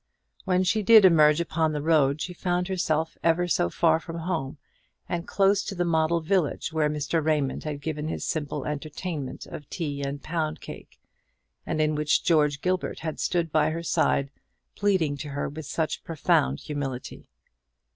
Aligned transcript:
When 0.45 0.63
she 0.63 0.81
did 0.81 1.05
emerge 1.05 1.39
upon 1.39 1.73
the 1.73 1.81
road, 1.83 2.21
she 2.21 2.33
found 2.33 2.67
herself 2.69 3.19
ever 3.23 3.47
so 3.47 3.69
far 3.69 3.99
from 3.99 4.17
home, 4.17 4.57
and 5.07 5.27
close 5.27 5.63
to 5.65 5.75
the 5.75 5.85
model 5.85 6.21
village 6.21 6.73
where 6.73 6.89
Mr. 6.89 7.23
Raymond 7.23 7.65
had 7.65 7.81
given 7.83 8.07
his 8.07 8.25
simple 8.25 8.65
entertainment 8.65 9.45
of 9.45 9.69
tea 9.69 10.01
and 10.01 10.23
pound 10.23 10.59
cake, 10.59 10.99
and 11.67 11.79
in 11.79 11.93
which 11.93 12.23
George 12.23 12.61
Gilbert 12.61 13.01
had 13.01 13.19
stood 13.19 13.51
by 13.51 13.69
her 13.69 13.83
side 13.83 14.31
pleading 14.75 15.17
to 15.17 15.29
her 15.29 15.47
with 15.47 15.67
such 15.67 16.03
profound 16.03 16.61
humility. 16.61 17.27